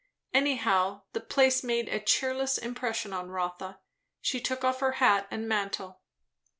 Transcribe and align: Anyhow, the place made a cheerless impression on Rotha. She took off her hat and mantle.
Anyhow, 0.33 1.03
the 1.13 1.19
place 1.19 1.63
made 1.63 1.87
a 1.87 1.99
cheerless 1.99 2.57
impression 2.57 3.13
on 3.13 3.29
Rotha. 3.29 3.79
She 4.19 4.41
took 4.41 4.63
off 4.63 4.79
her 4.79 4.93
hat 4.93 5.27
and 5.29 5.47
mantle. 5.47 6.01